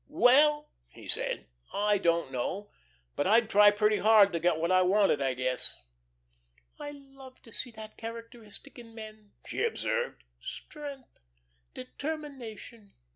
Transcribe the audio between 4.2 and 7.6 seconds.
to get what I wanted, I guess." "I love to